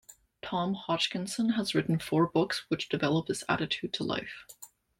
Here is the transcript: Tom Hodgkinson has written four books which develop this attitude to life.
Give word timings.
Tom 0.41 0.73
Hodgkinson 0.73 1.49
has 1.49 1.75
written 1.75 1.99
four 1.99 2.25
books 2.27 2.65
which 2.69 2.89
develop 2.89 3.27
this 3.27 3.43
attitude 3.47 3.93
to 3.93 4.03
life. 4.03 4.47